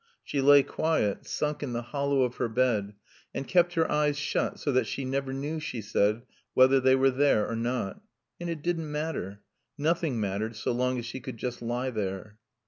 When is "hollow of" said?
1.83-2.37